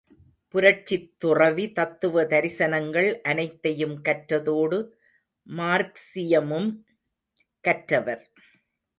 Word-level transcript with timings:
புரட்சித்துறவி 0.53 1.65
தத்துவ 1.73 2.23
தரிசனங்கள் 2.23 3.09
அனைத்தையும் 3.23 3.93
கற்றதோடு 4.01 4.79
மார்க்சியமும் 5.47 6.69
கற்றவர். 7.63 8.23